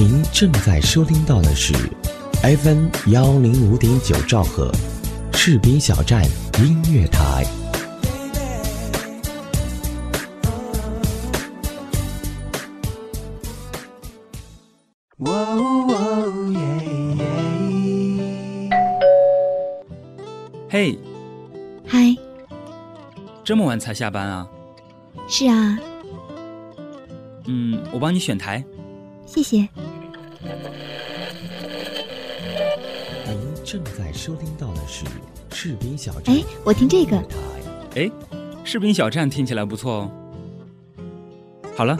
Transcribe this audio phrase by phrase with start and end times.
[0.00, 1.74] 您正在收听到的是
[2.40, 4.70] FM 幺零五点九兆赫，
[5.32, 6.24] 士兵小站
[6.60, 7.44] 音乐台。
[15.16, 16.60] 哦耶
[18.70, 18.70] 耶！
[20.70, 20.96] 嘿，
[21.84, 22.16] 嗨，
[23.42, 24.48] 这么晚才下班啊？
[25.28, 25.76] 是啊，
[27.46, 28.64] 嗯，我帮你选台。
[29.26, 29.68] 谢谢。
[33.70, 35.04] 正在收听到的是
[35.50, 36.34] 士兵小站。
[36.34, 37.22] 哎，我听这个
[37.96, 38.10] 哎，
[38.64, 40.10] 士兵小站听起来不错哦。
[41.76, 41.94] 好了，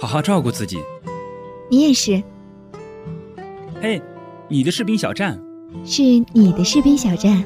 [0.00, 0.76] 好好照顾自己。
[1.70, 2.20] 你也是，
[3.80, 4.02] 嘿，
[4.48, 5.40] 你的士兵小站，
[5.84, 7.44] 是你的士兵小站。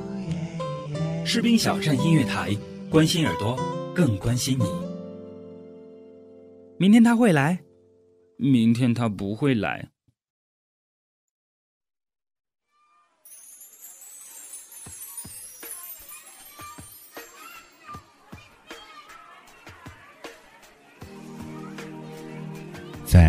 [1.23, 2.57] 士兵小站音乐台，
[2.89, 3.55] 关心耳朵，
[3.95, 4.65] 更关心你。
[6.79, 7.61] 明天他会来，
[8.39, 9.91] 明天他不会来。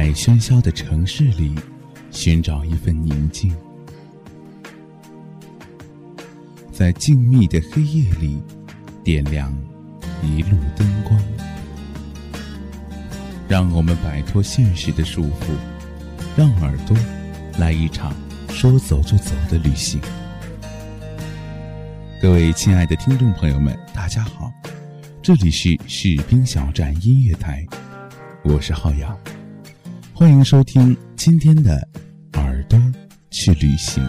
[0.09, 1.53] 在喧嚣的城市里，
[2.09, 3.51] 寻找一份宁静；
[6.71, 8.41] 在静谧的黑夜里，
[9.03, 9.55] 点亮
[10.23, 11.21] 一路灯光。
[13.47, 15.53] 让我们摆脱现实的束缚，
[16.35, 16.97] 让耳朵
[17.59, 18.11] 来一场
[18.49, 20.01] 说走就走的旅行。
[22.19, 24.51] 各位亲爱的听众朋友们，大家好，
[25.21, 27.63] 这里是士兵小站音乐台，
[28.43, 29.15] 我是浩洋。
[30.19, 31.87] 欢迎收听今天的
[32.41, 32.77] 《耳朵
[33.31, 34.03] 去旅行》。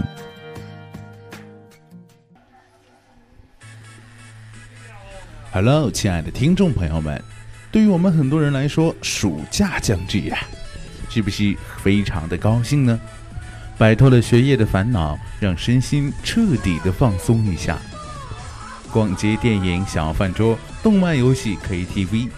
[5.53, 7.23] Hello，亲爱的听众朋友们，
[7.71, 10.37] 对于我们很多人来说，暑假将至呀，
[11.09, 13.01] 是不是非常的高兴呢？
[13.79, 17.79] 摆脱了学业的烦恼，让身心彻底的放松一下。
[18.91, 22.29] 逛街、电影、小饭桌、动漫、游戏、KTV，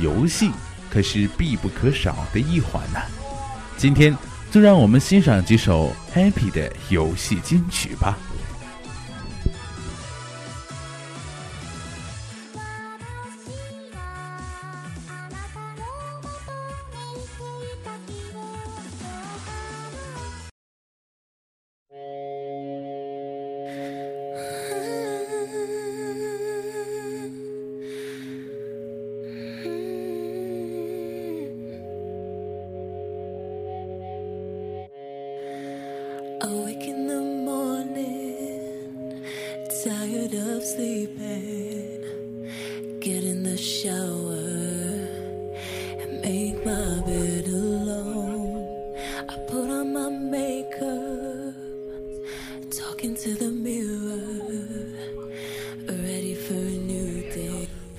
[0.00, 0.52] 游戏
[0.90, 3.00] 可是必不可少的一环呢、
[3.76, 4.16] 今天
[4.50, 8.18] 就让我们欣赏几首 Happy 的游戏金曲吧。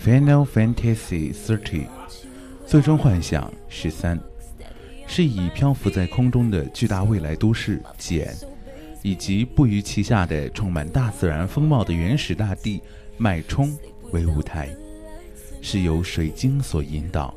[0.02, 1.88] Final Fantasy Thirty，
[2.66, 4.20] 最终幻想十三，
[5.08, 8.36] 是以漂浮在空中的巨大未来都市简，
[9.02, 12.82] 以及布于其下的充满大自然风貌的原始大地
[13.18, 13.74] 脉冲
[14.12, 14.76] 为舞台，
[15.62, 17.34] 是由水晶所引导，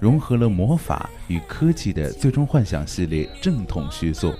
[0.00, 4.34] 融合了魔法与科技的最终幻想系列正统续作，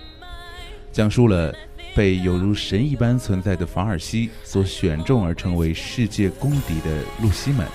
[0.93, 1.55] 讲述了
[1.95, 7.67] 被犹如神一般存在的法尔西所选中而成为世界公敌的露西们，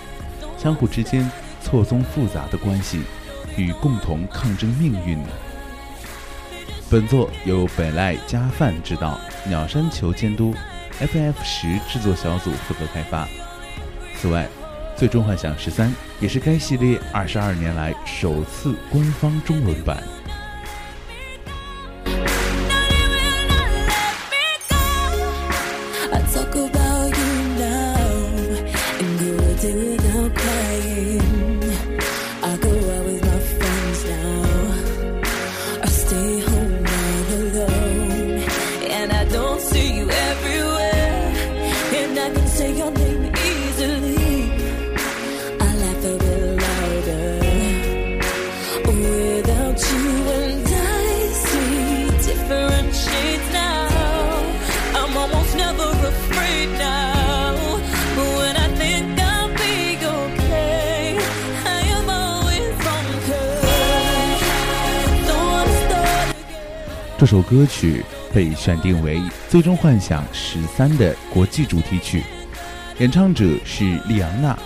[0.57, 1.29] 相互之间
[1.61, 3.01] 错综复杂的关系
[3.57, 5.17] 与共同抗争命运。
[6.89, 10.53] 本作由北濑加范执导，鸟山球监督
[10.99, 13.27] ，FF 十制作小组负责开发。
[14.15, 14.45] 此外，
[14.99, 15.89] 《最终幻想十三》
[16.19, 20.18] 也是该系列二十二年来首次官方中文版。
[67.29, 68.03] 首歌曲
[68.33, 72.23] 被选定为《最终幻想十三》的国际主题曲，
[72.97, 74.57] 演唱者是莉昂娜，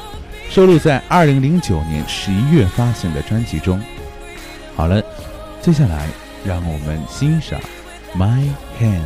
[0.49, 3.83] 收录在二零零九年十一月发行的专辑中。
[4.77, 5.03] 好了，
[5.61, 6.07] 接下来
[6.45, 7.59] 让我们欣赏
[8.17, 8.47] 《My
[8.79, 9.01] Hands》。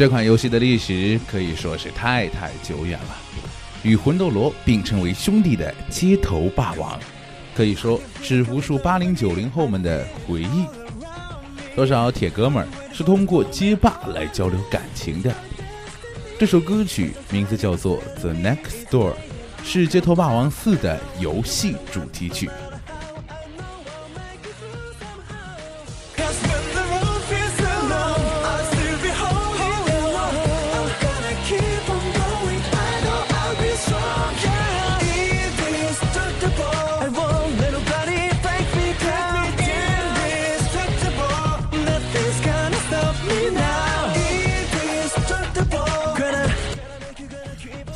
[0.00, 3.16] 这款游戏的历史可以说是太太久远了，
[3.82, 6.98] 与魂斗罗并称为兄弟的街头霸王，
[7.54, 10.64] 可以说是无数八零九零后们的回忆。
[11.76, 15.30] 多少铁哥们儿是通过街霸来交流感情的。
[16.38, 19.12] 这首歌曲名字叫做《The Next Door》，
[19.62, 22.48] 是《街头霸王四》的游戏主题曲。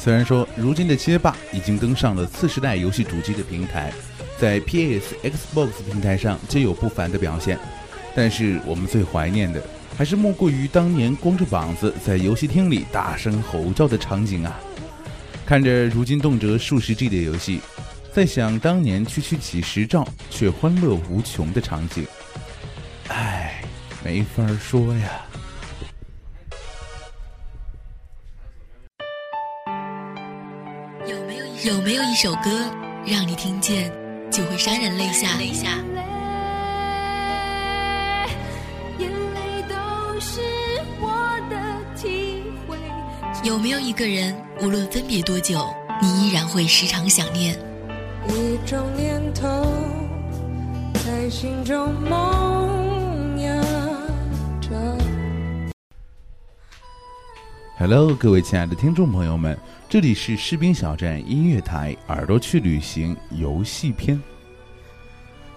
[0.05, 3.91] 虽然说如今的街霸已经登上了次时代游戏主机的平台，
[4.39, 7.59] 在 PS、Xbox 平台上皆有不凡的表现，
[8.15, 9.63] 但是我们最怀念的
[9.97, 14.61] 还是莫过于当年光着膀子在游戏厅里大声吼叫的场景啊！
[15.47, 17.63] 看着如今动辄数十 G 的游戏，
[18.13, 22.07] 在想当年区区几十兆却欢乐无穷的场景，
[23.09, 23.65] 唉，
[24.05, 25.25] 没法说呀。
[31.65, 32.51] 有没有一首歌
[33.07, 33.91] 让你听见
[34.31, 35.39] 就会潸然泪下？
[35.39, 35.79] 泪下。
[38.99, 39.75] 眼泪都
[40.21, 40.43] 是
[41.01, 41.57] 我的
[41.97, 42.77] 体会。
[43.43, 45.67] 有没有一个人，无论分别多久，
[46.03, 47.57] 你依然会时常想念？
[48.29, 49.49] 一种念头
[50.93, 52.84] 在心中萌
[57.87, 59.59] Hello，各位亲爱的听众朋友们，
[59.91, 64.19] 这里是士兵小站音乐台，耳朵去旅行游戏篇。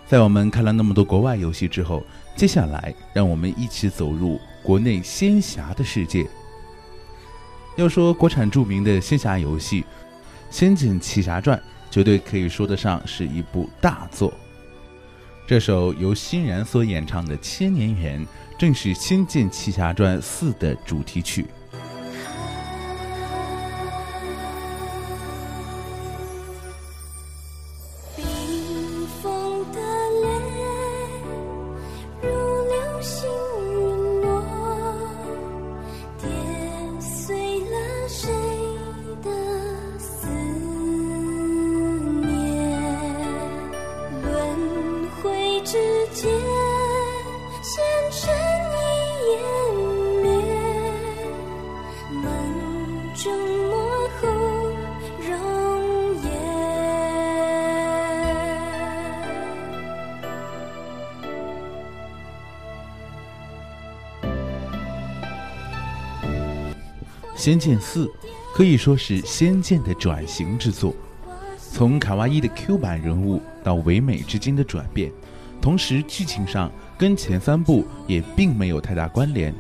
[0.06, 2.04] 在我们看了那么多国外游戏之后，
[2.36, 6.28] 接下来让我们一起走入国内仙侠的世界。
[7.78, 9.84] 要说国产著名的仙侠游戏，
[10.50, 11.58] 《仙剑奇侠传》
[11.90, 14.34] 绝对可以说得上是一部大作。
[15.48, 18.20] 这首由欣然所演唱的《千年缘》，
[18.60, 21.46] 正是《仙剑奇侠传四》的主题曲。
[32.98, 33.37] 流
[67.48, 68.06] 仙剑四》
[68.54, 70.94] 可以说是《仙剑》的转型之作，
[71.72, 75.10] 从卡哇伊的 Q 版人物到唯美之间的转变，
[75.62, 79.56] 同时剧情上跟前三部也并没有太大关联。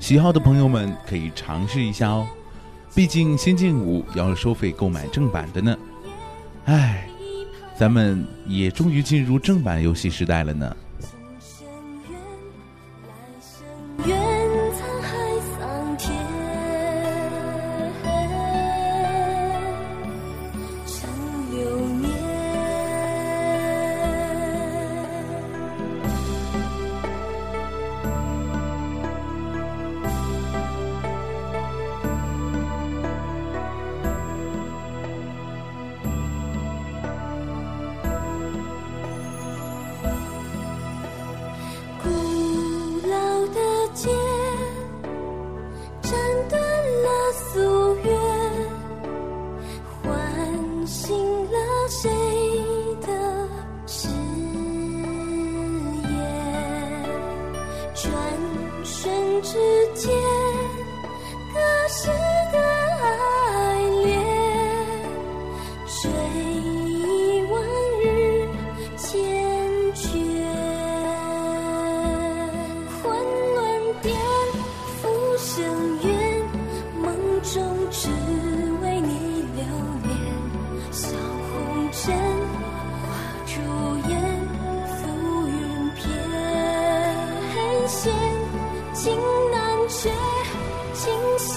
[0.00, 2.26] 喜好的朋友们可以尝试一下哦，
[2.94, 5.76] 毕竟《仙剑五》要收费购买正版的呢。
[6.64, 7.06] 唉，
[7.76, 10.74] 咱们也终于进入正版游戏时代了呢。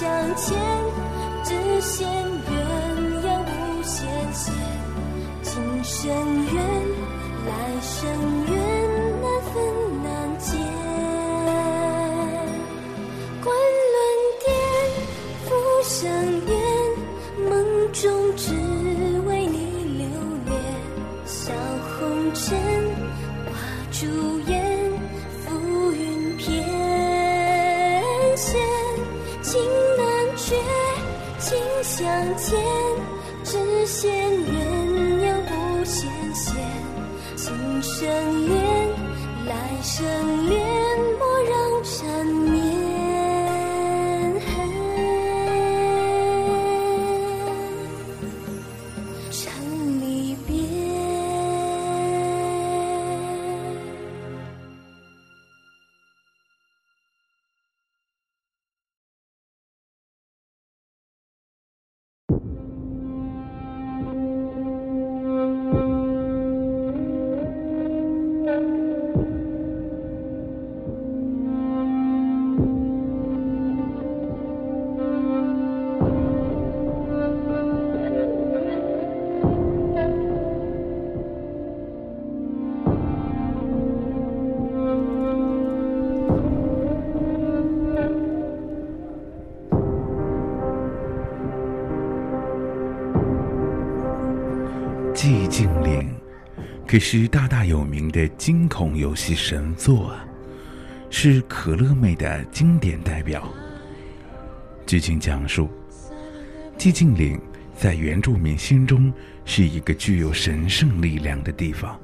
[0.01, 0.58] 情相牵，
[1.43, 2.51] 只羡鸳
[3.22, 3.53] 鸯无
[3.84, 3.93] 羡
[4.34, 4.43] 仙。
[5.43, 5.53] 今
[5.84, 6.10] 生
[6.51, 6.58] 缘，
[7.46, 7.50] 来
[7.81, 8.01] 生
[8.48, 8.51] 缘，
[38.01, 38.10] 生
[38.50, 38.89] 恋，
[39.46, 40.80] 来生恋，
[96.91, 100.25] 可是大大有名的惊恐游戏神作啊，
[101.10, 103.50] 是可乐妹的经典代表。
[104.86, 105.69] 剧情讲述，
[106.77, 107.39] 寂静岭
[107.77, 109.10] 在原住民心中
[109.45, 111.98] 是一个具有神圣力量的地方，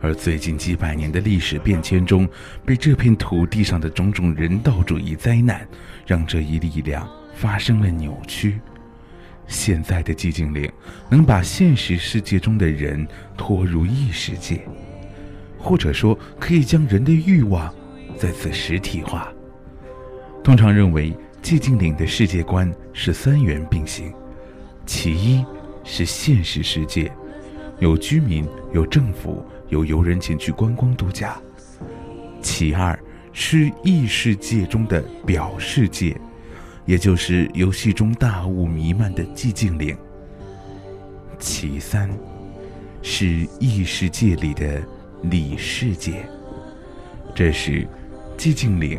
[0.00, 2.28] 而最近几百年的历史变迁中，
[2.64, 5.66] 被这片土地上的种种人道主义灾难，
[6.06, 7.04] 让这一力量
[7.34, 8.60] 发生了扭曲。
[9.46, 10.70] 现在的寂静岭
[11.08, 14.66] 能把现实世界中的人拖入异世界，
[15.58, 17.72] 或者说可以将人的欲望
[18.16, 19.32] 在此实体化。
[20.42, 24.12] 通常认为，寂静岭的世界观是三元并行：
[24.86, 25.44] 其一
[25.84, 27.10] 是现实世界，
[27.78, 31.40] 有居民、有政府、有游人前去观光度假；
[32.42, 32.98] 其二
[33.32, 36.18] 是异世界中的表世界。
[36.86, 39.96] 也就是游戏中大雾弥漫的寂静岭。
[41.38, 42.10] 其三，
[43.02, 44.82] 是异世界里的
[45.22, 46.24] 里世界。
[47.34, 47.86] 这时，
[48.36, 48.98] 寂静岭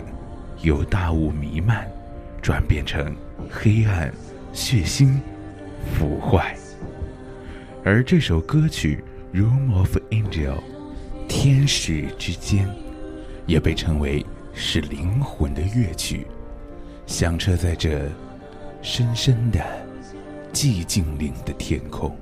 [0.61, 1.87] 由大雾弥漫，
[2.41, 3.15] 转变成
[3.49, 4.13] 黑暗、
[4.51, 5.17] 血腥、
[5.93, 6.55] 腐坏。
[7.83, 9.03] 而这首歌曲
[9.39, 10.55] 《Room of Angel》，
[11.27, 12.67] 天使之间，
[13.45, 16.25] 也被称为是灵魂的乐曲。
[17.07, 18.09] 响彻在这
[18.81, 19.59] 深深的
[20.53, 22.15] 寂静岭的天空。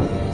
[0.00, 0.29] Yeah.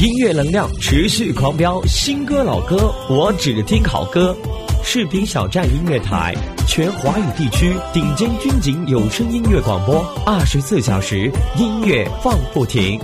[0.00, 4.36] 音乐能量持续狂飙新歌老歌我只听好歌。
[4.82, 6.34] 视频小站音乐台
[6.66, 13.00] 全华语地区顶尖军警有声音乐广播二十四小时音乐放不停。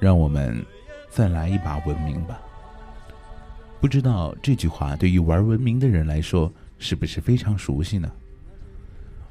[0.00, 0.64] 让我们
[1.08, 2.40] 再来一把文明吧。
[3.80, 8.10] 不知道这句话对于玩文明的人来说是不是非常熟悉呢？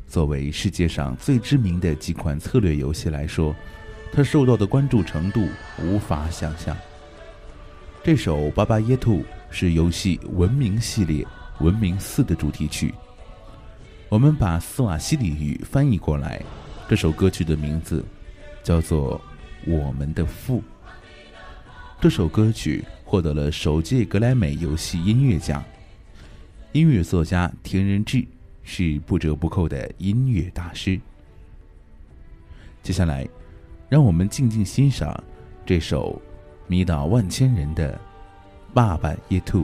[0.08, 3.54] 作为世界上最知名的几款策略游戏来说，
[4.12, 5.48] 它受到的关注程度
[5.82, 6.76] 无法想象。
[8.04, 9.20] 这首《巴巴耶兔》
[9.50, 11.24] 是游戏《文明》系列
[11.60, 12.94] 《文明四》的主题曲。
[14.08, 16.42] 我们把斯瓦西里语翻译过来，
[16.88, 18.02] 这首歌曲的名字
[18.68, 19.18] 叫做
[19.72, 20.60] 《我们的父》。
[22.02, 25.64] 这首歌曲获得了首届格莱美游戏音乐奖。
[26.74, 28.28] 音乐作家田仁志
[28.64, 31.00] 是不折不扣的音乐大师。
[32.84, 33.26] 接下来，
[33.88, 35.18] 让我们静静欣赏
[35.66, 36.22] 这首
[36.68, 37.94] 迷倒万千人的
[38.74, 39.62] 《爸爸耶兔》。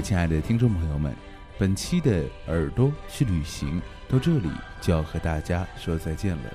[0.00, 1.14] 亲爱的听众朋友们，
[1.58, 4.48] 本期的耳朵去旅行到这里
[4.80, 6.54] 就要和大家说再见了。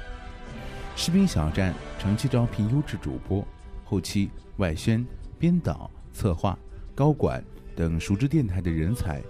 [0.96, 3.46] 士兵小站长期招聘优质主播，
[3.84, 5.06] 后期、外宣、
[5.38, 6.58] 编导、策划、
[6.96, 7.44] 高管
[7.76, 9.22] 等熟知电台的人才，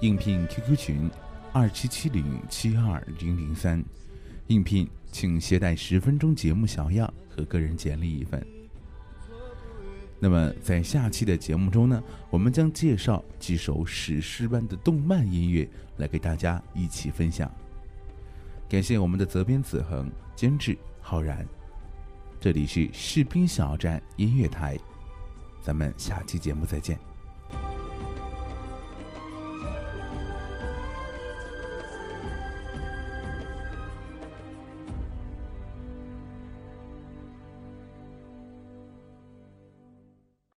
[0.00, 1.10] 应聘 QQ 群
[1.52, 3.82] 二七七零七二零零三，
[4.46, 8.61] 应聘请携带十分钟节目小样和个人简历一份。
[10.24, 17.52] 那么，在下期的节目中呢，我们将介绍几首史诗般的动漫音乐来给大家一起分享。
[18.68, 21.44] 感谢我们的责编子恒，监制浩然。
[22.38, 24.78] 这里是士兵小站音乐台，
[25.60, 27.11] 咱们下期节目再见。